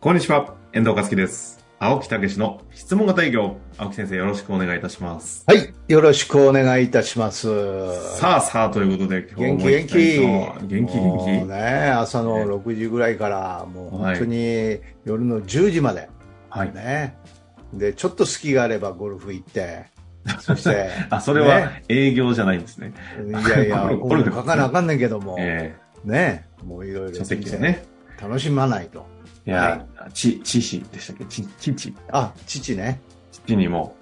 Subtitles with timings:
[0.00, 1.58] こんにちは、遠藤和樹です。
[1.80, 3.56] 青木武の質問型営業。
[3.78, 5.42] 青木先生、よろしくお願いいたします。
[5.48, 5.74] はい。
[5.88, 7.48] よろしくお願いいたします。
[8.16, 10.68] さあさあ、ということで、今元気日元気。
[10.68, 11.48] 元気もう元気。
[11.48, 16.08] ね、朝の6時ぐらいから、もう本当に夜の10時まで。
[16.48, 16.72] はい。
[16.72, 17.18] ね。
[17.72, 19.86] で、ちょっと隙があればゴルフ行って、
[20.38, 22.92] そして、 あ、それはね営業じゃないんですね。
[23.26, 25.74] いやいや、ゴルフ書かなあかんねんけども、え
[26.04, 26.46] ね。
[26.64, 27.84] もういろいろー書籍でね。
[28.22, 29.17] 楽しまないと。
[29.48, 31.24] いや、ち、知識でしたっけ？
[31.24, 31.94] ち、ちち。
[32.12, 33.00] あ、父ね。
[33.32, 33.96] 父にも、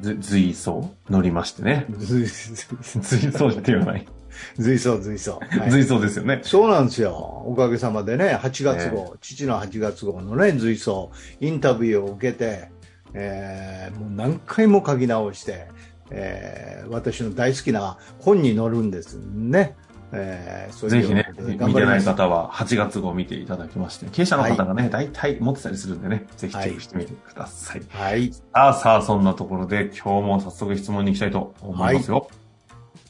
[0.00, 1.84] ず、随走乗りましてね。
[1.98, 4.06] 随随走ではない。
[4.56, 5.30] 随走、随走。
[5.32, 6.40] はい随走ですよね。
[6.42, 7.12] そうなんですよ。
[7.46, 11.08] おかげさまでね、8月号、父の8月号のね、随走、
[11.40, 12.70] インタビューを受けて、
[13.12, 15.68] えーもう何回も書き直して、
[16.10, 19.74] えー私の大好きな本に載るんですね。
[20.12, 22.02] えーぜひね、見てない。
[22.02, 27.82] 方は8月号見ていただきまして、経営者の方がね、大体持ってたりするんでね、ぜひチェックしてみてください。
[27.90, 28.32] はい。
[28.32, 32.28] さあさあ、そんなところで今日も早速質問に行きたいと思いますよ。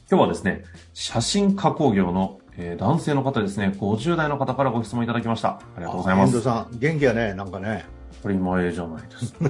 [0.09, 0.63] 今日はですね、
[0.93, 5.49] 写真加工業の、えー男性の方ですね、50代の方からご質問いただきました。
[5.49, 6.43] ありがとうございま遠藤す。
[6.43, 7.85] さん、元気やね、なんかね。
[8.23, 9.35] これ今えじゃないです。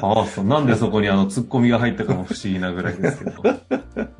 [0.00, 0.44] ああ、そう。
[0.44, 3.44] なんでそこにあの、ツッコミが入ったかも不思議なぐらいですけど、い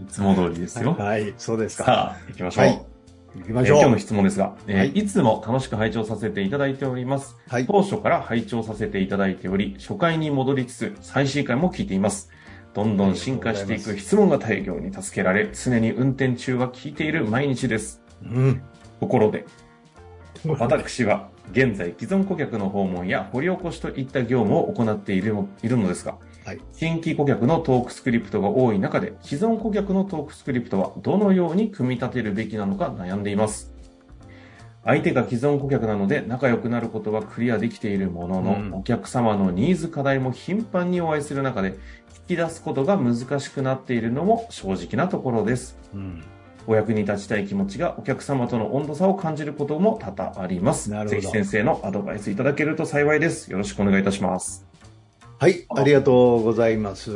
[0.09, 0.95] つも通りですよ。
[0.95, 1.85] はい、そうですか。
[1.85, 2.65] さあ、行きましょう。
[2.65, 2.99] はい
[3.37, 3.79] 行きましょう。
[3.79, 7.37] えー今日の質問ですが、えーはいい、つも楽しく拝聴させていただいております。
[7.49, 7.67] はい。
[7.67, 12.31] 当初から拝聴させていただいており、初回に戻りつつ、最新回も聞いています。
[12.75, 18.01] どんどん進化していく質問型営業に助けられ、常に運転中は聞いている毎日です。
[18.25, 18.63] うん。
[19.01, 19.45] ところで、
[20.47, 26.17] 私は現在既存顧客の訪問や掘り起こしといった業務を行っているのいるのですが、
[26.49, 33.75] はい新規顧客のトークスクリプトが多い中で、既存顧客のトークスクリプトはどのように組み立てるべきなのか悩んでいます。
[34.83, 41.77] 相手が既存顧客なので仲良くなることはクリアできているものの、うんお客様のニーズ課題も頻繁にお会いする中で、
[42.31, 45.77] 引き出すことが難しくなっているのも正直なところです。
[45.93, 46.25] うん。
[46.67, 50.91] お役に立ちたい気持ちがお客様との温度差を感じることも多々あります。
[51.09, 53.51] ぜひ先生のアドバイスいただけると幸いです。
[53.51, 54.68] よろしくお願いいたします。
[55.41, 57.13] はい、ありがとうございます。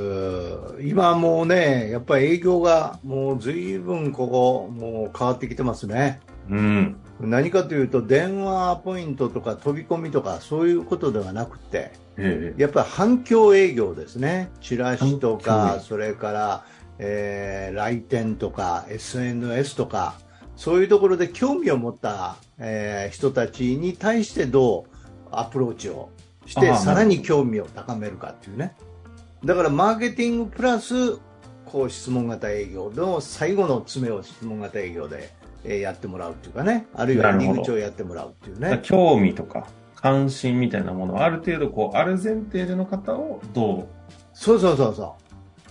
[0.81, 6.21] 今もうね、やっぱり営業がもう随分ここ、もう変わってきてますね。
[6.49, 6.97] うん。
[7.19, 14.50] 何かというと、電話ポイントとか飛び込みとかそういうことではなくて、ええやっぱり反響営業ですね。
[14.61, 16.65] チラシとか、それから、
[17.00, 20.15] えー来店とか、SNS とか、
[20.55, 24.93] そういうところで興味を持った、えー人たちに対してどう
[25.32, 26.11] アプローチを
[26.52, 28.74] して、さらに興味を高めるかっていうね。
[29.44, 31.18] だから、マーケティングプラス、
[31.64, 35.32] こう、質問型営業の最後の詰めを質問型営業で、
[35.64, 36.86] えーやってもらうっていうかね。
[36.94, 38.80] あるいは入り口をやってもらうっていうね。
[38.82, 43.88] 興味とか関心みたいなものをある程度こう、ある前提での方をど
[44.34, 45.16] そうそうそうそ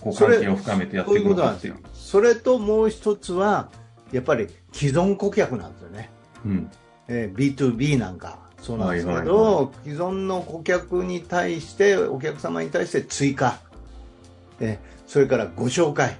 [0.00, 1.76] うこう関係を深めてやっていくのかっていう。
[1.92, 3.68] それともう一つは、
[4.12, 6.10] やっぱり既存顧客なんですよね。
[6.46, 6.70] うん。
[7.08, 13.60] えー B2B なんかそうなんですけど、はいはいは既存の顧客に対して、お客様に対して追加、
[14.60, 16.16] えーそれからご紹介、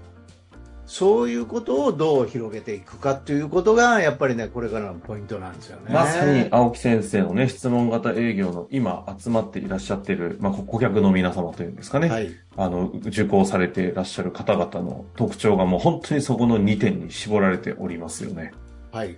[0.84, 5.94] そういうことをどう広げていくかということが、やっぱりね、これからのポイントなんですよね。
[5.94, 12.10] まさに青木先生のね、質問型営業の今集まっていらっしゃってる、まあ、顧客の皆様というんですかね。
[12.10, 12.32] はい。
[12.58, 18.52] あの、受講されていらっしゃる方々の特徴がもう本当にそこの2点に絞られておりますよね。
[18.92, 19.16] はい。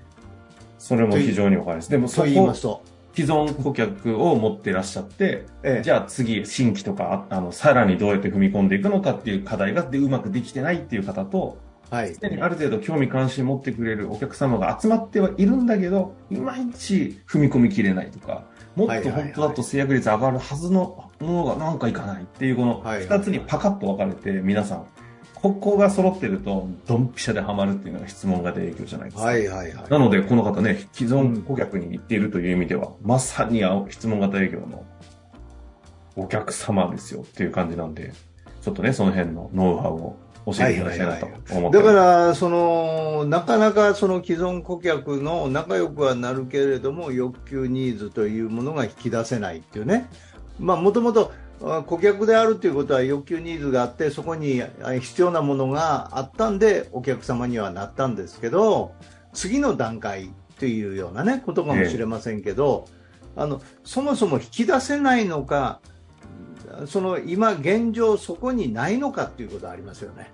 [0.78, 1.90] それも非常にわかります。
[1.90, 2.82] でもそと言いまこ、すと、
[3.14, 5.82] 既存顧客を持っていらっしゃって、ええ。
[5.82, 11.58] じゃあ次、新規とか、ああの、さらにどうやって踏み込んでいくのかっていう課題がでうまくできてないっていう方と、
[11.90, 12.14] はい。
[12.14, 23.18] すでにある程度興味関心持ってくれるお客様が集まってはいるんだけど、いまいち踏み込みきれないとか、もっと本当だと制約率上がるはずのものがなんかいかないっていう、このはいはいはい。
[23.18, 24.86] 二つにパカッと分かれて、皆さん、
[25.34, 29.28] ここが揃ってると、ドンピシャでハマるっていうのが質問型営業じゃないですか。
[29.28, 29.90] はいはいはい。
[29.90, 34.84] なので、この方ね、既存顧客に言っているという意味では、まさに青質問型営業の
[36.16, 38.12] お客様ですよっていう感じなんで、
[38.62, 40.16] ちょっとね、その辺のノウハウを
[40.46, 50.08] 教えていただきたいなと思ってだから、その、なかなかその既存顧客の仲良くはなるけれども、欲求ニーズというものが引き出せないっていうね。
[50.58, 58.92] まあ、もともと、あ顧客であるということは欲求ニーズがあって、そこにあ必要なものがあったんで、お客様にはなったんですけど、
[59.32, 62.86] 次の段階というようなね、ことかもしれませんけど、
[63.36, 65.80] あの、そもそも引き出せないのか、
[66.86, 70.30] その今現状そこにないのかっていうことはありますよね。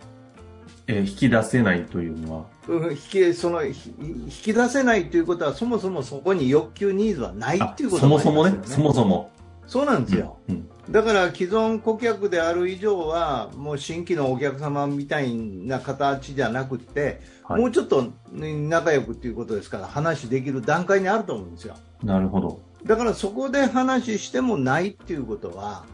[0.87, 9.31] えー引き出せないというのは、うん引きそのひ引き出せないということは、そもそもそこに欲求、ニーズはないあっていうことそもそもねそもそも。
[9.67, 10.39] そうなんですよ。
[10.49, 21.77] うんだから既存顧客である以上は、もう新規のお客様みたいな形じゃなくて、はいもうちょっとね仲良くということですから、話できる段階にあると思うんですよ。
[22.03, 22.61] なるほど。
[22.85, 25.85] だからそこで話してもないっていうことは、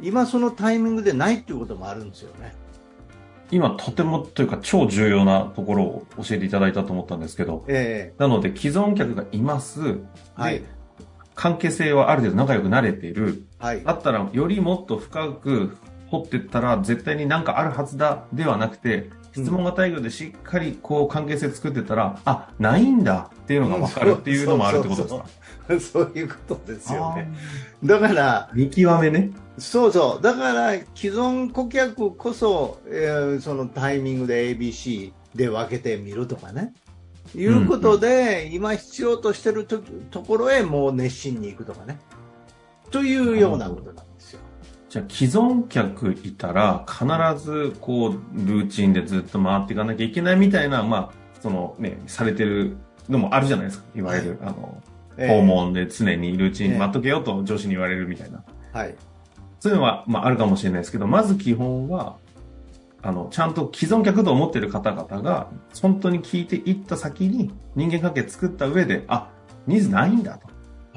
[0.00, 2.54] 今そのタイミングでないっていうこともあるんですよね。
[3.50, 9.82] 今、とてもというか超重要なところを教えていただいたと思ったんですけど、えなので既存客がいます。
[9.82, 9.98] で
[10.34, 10.62] はい
[11.38, 13.44] 関係性はある程度仲良くなれている。
[13.60, 15.76] えはいだったら、よりもっと深く
[16.08, 25.08] 掘っていったら、絶対になんかあるはずだ、ではなくて、質問型営業でしっかりこう関係性作ってたら、あ、ないんだっていうのが分かるっていうのもあるってことで
[25.80, 26.00] すか？
[26.00, 27.30] そういうことですよね。
[27.84, 29.30] だから、見極めね。
[29.58, 36.72] そうそう、だから既存顧客こそ、えーそのタイミングで ABC で分けてみるとかね。
[37.34, 39.78] いうことで、今必要としてると
[40.10, 41.98] ところへもう熱心に行くとかね。
[42.90, 44.40] というようなことなんですよ。
[44.88, 52.76] じゃあ既存客いたら、必ずこう、ルーチンでずっと回っていかなきゃいけないみたいな、まあ、そのね、されてる
[53.08, 53.84] のもあるじゃないですか。
[53.94, 54.88] いわゆる、あの、えー
[55.26, 58.44] 訪問で常にルーチンに待っとけよと上司に言われるみたいな。
[58.72, 58.94] はい。
[59.58, 62.16] そういうのは、まあ、あるかもしれないですけど、まず基本は、
[63.00, 65.50] あの、ちゃんと既存客と思っている方々が、
[65.80, 69.30] 本当に聞いていった先に人間関係作った上で、あ、
[69.66, 70.48] ニーズないんだと。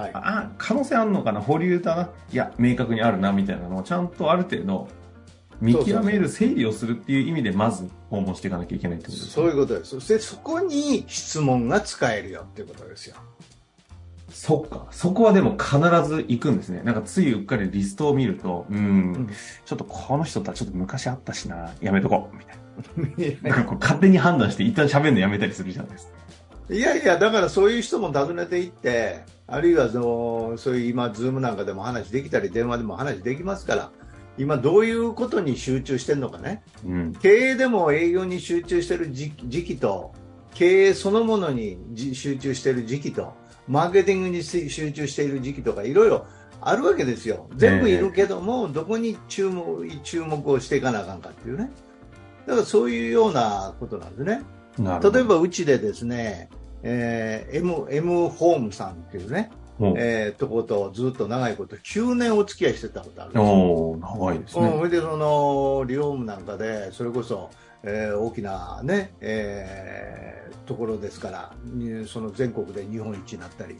[0.01, 0.11] はい。
[0.13, 1.41] あ、可能性あるのかな？
[1.41, 2.09] 保留だな？
[2.31, 4.87] いや、明確にあるな、みたいなのをちゃんとある程度、
[5.59, 9.31] 見極める、整理をするっていう意味で、まず訪問していかなきゃいけないってことですね。
[9.33, 9.91] そういうことです。
[9.91, 13.15] そしてそこに質問が使えるよっていうことですよ。
[14.31, 14.87] そっか。
[14.91, 16.81] そこはでも必ず行くんですね。
[16.83, 19.29] なんかついうっかりリストを見ると、うん、ん
[19.65, 22.61] ちょっとこの人とはちょっと昔あったしな、やめとこう、みたいな。
[23.49, 26.13] なんかこう勝手に判断して一旦喋るのやめたりするじゃないですか。
[26.73, 33.91] いやいや、だからそういう人も訪ねていって、あるいはそのそういう今、ズームなんかでも話できたり、電話でも話できますから、
[34.37, 37.13] 今、どういうことに集中してるのかね、うん。
[37.13, 40.13] 経営でも営業に集中してる時時期と、
[40.53, 43.33] 経営そのものにじ集中してる時期と、
[43.71, 46.25] マーケティングに集中している時期とか、いろいろ
[46.59, 51.71] あるわけですよ、全部いるけども、どこに注目注目をしていかなあかんかっていうね、
[52.45, 54.41] だからそういうようなことなんですね。
[54.77, 56.49] 例えばうちでですね、
[56.83, 63.97] えー M, M ホームさんっていうね、おえーとことずっと長いこと9年お付き合いしてたことあるんですよ。
[64.01, 64.73] 長いですうん、ね。
[64.77, 67.49] それでそのリフォームなんかでそれこそ、
[67.83, 73.79] えー大きなね、えーところですからにその全国で日本一になったり、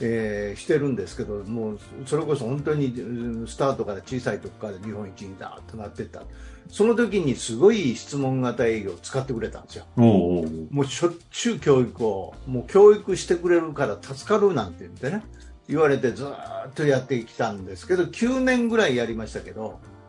[0.00, 6.22] えーしてるんですけどもうそれこそ本当にうんスタートから小さいとこから日本一にだとなってった
[6.70, 9.86] その時にすごい質問型営業を使ってくれたんですよ。
[9.96, 15.24] もうしょっちゅう教育を、もう教育してくれるから助かるなんて言ってね、
[15.68, 19.99] 言われてずーっとやってきたんですけど、9年ぐらいやりましたけど、うん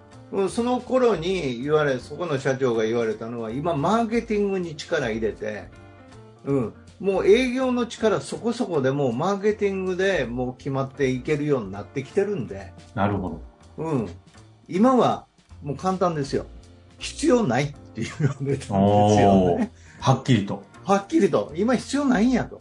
[0.50, 5.66] その頃に言われ、そこの社長が言われたのは、今、マーケティングに力入れて、
[6.45, 13.42] うん、もう営業の力そこそこでもうマーケティングでもう決まっていけるようになってきてるんで、なるほ
[13.78, 13.83] ど。
[13.83, 14.10] うん、
[14.68, 15.25] 今は
[15.63, 16.45] もう簡単ですよ。
[17.00, 19.72] 必要ないっていうようなんですよね。
[20.00, 20.63] はっきりと。
[20.84, 22.60] はっきりと、今必要ないんやと。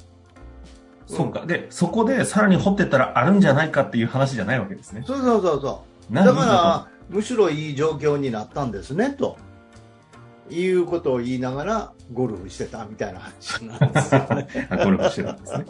[1.06, 1.44] そうか。
[1.44, 5.02] で、そこでさらに掘ってったらあるんじゃないかっていう話じゃないわけですね。
[5.06, 6.12] そうそうそうそう。
[6.12, 9.37] 何だから、むしろいい状況になったんですね、と
[10.49, 14.49] いうことを言いながら、ゴルフしてたみたいな話なんですよね。
[14.71, 15.64] あゴルフしてたんですね。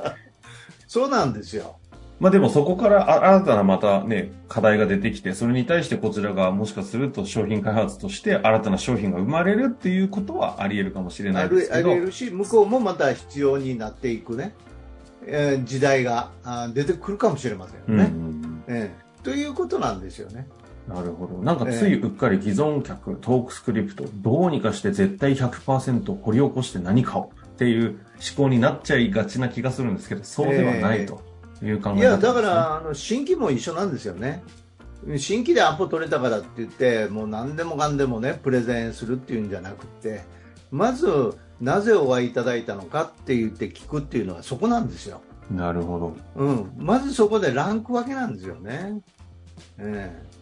[0.87, 1.77] そうなんですよ。
[2.19, 14.53] まあでもそこからあ新たなまたね、課題が出てきて、それに対してこちらがもしかすると商品開発として新たな商品が生まれるっていうことはあり得るかもしれなあいですけどるあり、得るし、向こうもまた必要になっていくね、
[15.27, 20.47] えー時代があ出てくるかもしれませんうんうよね、んええということなんですよね。
[20.89, 21.35] うん、なるほど。
[21.43, 27.99] なんかついうっかり既存客、トークスクリプト、どうにかして絶対100%掘り起こして何かをっていう
[28.37, 31.23] 思考になっちゃいがちな気がするんですけど、そうではないと
[31.63, 34.43] いう考え方です、ねいや、だから、あの新規も一緒なんですよね。
[35.17, 40.23] 新規でアポ取れたからって言って、もう何でもかんでもね、プレゼンするっていうんじゃなくて、
[40.71, 45.21] まず、なぜお会いいただいたのかって言って聞くっていうのはそこなんですよ。
[45.51, 46.17] なるほど。
[46.37, 46.73] うん。
[46.77, 49.01] まずそこでランク分けなんですよね。
[49.79, 50.40] ええ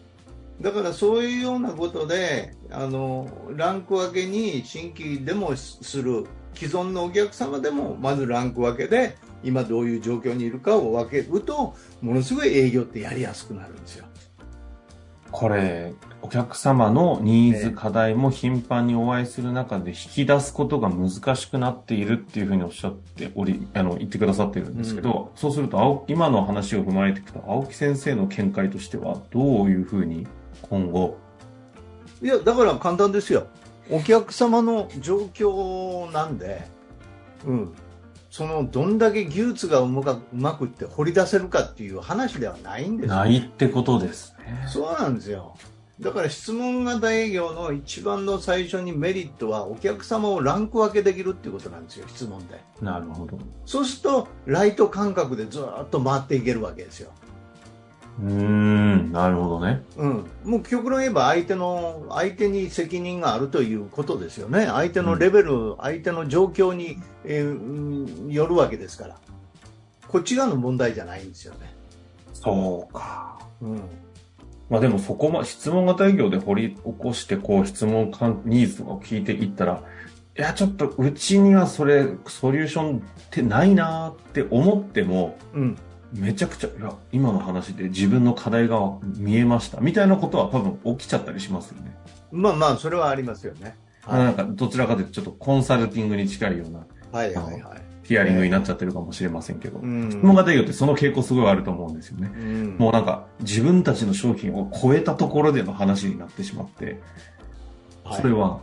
[0.61, 14.05] だからそういうようなことで、あの、ランク分けに新規でもする、既存のお客様でもまずランク分けで、今どういう状況にいるかを分けると、ものすごい営業ってやりやすくなるんですよ。
[15.31, 30.27] これ、お客様のニーズ、ええ課題も頻繁にお会いする中で引き出すことが難しくなっているっていうふうにおっしゃっており、あの、言ってくださってるんですけど、そうすると、青今の話を踏まえていくと、青木先生の見解としては、どういうふうに
[30.63, 31.17] 今後、
[32.21, 33.47] いや、だから簡単ですよ。
[33.91, 36.67] お客様の状況なんで、
[37.45, 37.73] うん。
[38.29, 43.15] その、どんだけ技術がうまくって掘り出せるかっていう話ではないんですよ。
[43.15, 44.67] ないってことですね。
[44.67, 45.55] そうなんですよ。
[45.99, 52.63] だから質問型営業の一番の最初にメリットはお客様をランク分けできるっていうことなんですよ、質問で。
[52.81, 53.37] なるほど。
[53.65, 57.11] そうすると、ライト感覚でずーっと回っていけるわけですよ。
[58.21, 59.81] うーん、なるほどね。
[59.97, 60.25] うん。
[60.43, 64.65] もう極論言えば相手の、相手に責任があるということですよね。
[64.65, 69.17] 相手のレベル、相手の状況に、えーうんよるわけですから。
[70.07, 71.73] こっち側の問題じゃないんですよね。
[72.33, 73.39] そうか。
[73.61, 73.81] うん。
[74.69, 79.83] まあでもそこま、質問型営業で掘り起こして、こう質問かんニーズとかを聞いていったら、
[80.37, 85.77] いや、ちょっとうちにはそれ、ソリューションってないなーって思っても、うん。
[86.13, 88.79] めちゃくちゃ、いや、今の話で自分の課題が
[89.17, 89.79] 見えました。
[89.79, 91.95] みたいなことは多分起きちゃったりしますよね。
[92.31, 93.75] まあまあ、それはありますよね。
[94.05, 96.79] あなんか、どちらかというとちょっとコンサルティングに近いような、
[97.11, 97.81] はいはいはい。
[98.03, 102.31] ヒアリングになっちゃってるかもしれませんけど、うん質問型営業ってその傾向すごいあると思うんですよね。
[102.33, 106.99] うんもうなんか、自分たちの商品を超えたところでの話になってしまって、
[108.11, 108.61] それは、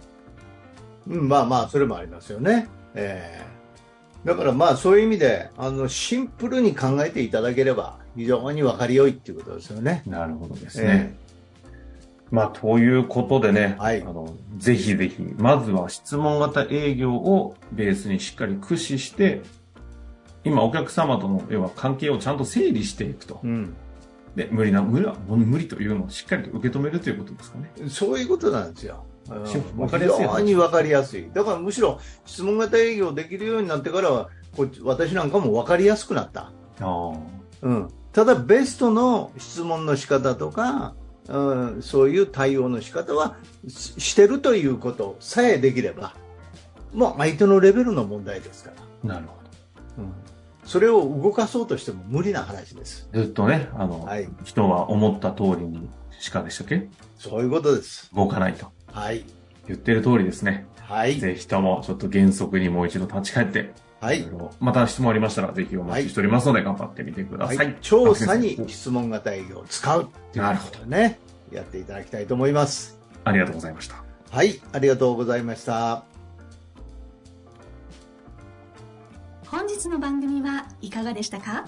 [1.06, 2.66] うん、まあまあ、それもありますよね。
[2.96, 3.55] ええ
[4.24, 10.02] だからまあ、そういう意味で、あの、シンプルに考えていただければ、非常に分かりよいっていうことですよね。
[10.06, 11.16] なるほどですね。
[12.30, 19.42] まあ、ということでね、はいあの、ぜひぜひ、まずは質問型営業をベースにしっかり駆使して、
[20.42, 23.46] 今お客様との、要は関係をちゃんと整理していくとえ。
[23.46, 23.76] うん。
[24.34, 27.70] で、無理な、無理は、無理というのをしっかりと受け止めるということですかね。
[27.88, 29.04] そういうことなんですよ。
[29.30, 31.30] うんしわかりやすい話非常に分かりやすい。
[31.32, 36.42] だからむしろ質問型営業できるようになってからは、こっち私なんかも分かりやすくなった。
[36.42, 37.12] ああ。
[37.62, 40.94] うん、ただ、ベストの質問の仕方とか、
[41.28, 46.14] うん、そういう対応の仕方はししてるということさえできれば、
[46.94, 48.70] もう相手のレベルの問題ですか
[49.02, 49.34] ら、なるほ
[49.98, 50.12] うん、
[50.64, 53.08] それを動かそうとしても無理な話です。
[53.12, 53.22] ど。
[53.22, 55.88] ずっとね、あの、はい、人は思った通りに
[56.20, 56.88] しかでしたっけ？
[57.18, 58.10] そういうことです。
[58.14, 59.24] 動かないとはい、
[59.68, 60.66] 言ってる通りですね。
[60.80, 64.26] はい、ぜひともちょっと原則にもう一度立ち返って、はい。
[64.58, 67.56] また質問ありましたらぜひお待ちしておりますので頑張ってみてください。
[67.58, 71.18] はい、調査にあ質問型営業を使うっていうなるほことでね、
[71.52, 72.98] やっていただきたいと思います。
[73.24, 74.02] ありがとうございました。
[74.30, 76.04] はい、ありがとうございました。
[79.46, 81.66] 本日の番組はいかがでしたか？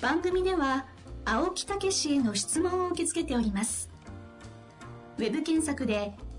[0.00, 0.86] 番組では
[1.24, 3.90] 青木武氏への質問を受け付けております。
[5.18, 6.12] ウェブ検索で「